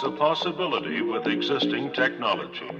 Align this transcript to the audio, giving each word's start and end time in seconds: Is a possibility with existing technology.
Is 0.00 0.06
a 0.06 0.10
possibility 0.12 1.02
with 1.02 1.26
existing 1.26 1.92
technology. 1.92 2.79